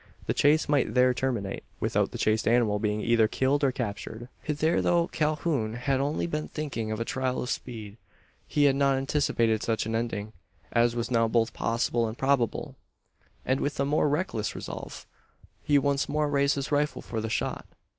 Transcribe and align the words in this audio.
The 0.25 0.33
chase 0.33 0.67
might 0.67 0.95
there 0.95 1.13
terminate, 1.13 1.63
without 1.79 2.09
the 2.09 2.17
chased 2.17 2.47
animal 2.47 2.79
being 2.79 3.01
either 3.01 3.27
killed 3.27 3.63
or 3.63 3.71
captured. 3.71 4.29
Hitherto 4.41 5.09
Calhoun 5.11 5.75
had 5.75 5.99
only 5.99 6.25
been 6.25 6.47
thinking 6.47 6.91
of 6.91 6.99
a 6.99 7.05
trial 7.05 7.43
of 7.43 7.51
speed. 7.51 7.97
He 8.47 8.63
had 8.63 8.75
not 8.75 8.97
anticipated 8.97 9.61
such 9.61 9.85
an 9.85 9.93
ending, 9.93 10.33
as 10.71 10.95
was 10.95 11.11
now 11.11 11.27
both 11.27 11.53
possible 11.53 12.07
and 12.07 12.17
probable; 12.17 12.75
and 13.45 13.59
with 13.59 13.79
a 13.79 13.85
more 13.85 14.09
reckless 14.09 14.55
resolve, 14.55 15.05
he 15.61 15.77
once 15.77 16.09
more 16.09 16.27
raised 16.31 16.55
his 16.55 16.71
rifle 16.71 17.03
for 17.03 17.21
the 17.21 17.29
shot. 17.29 17.67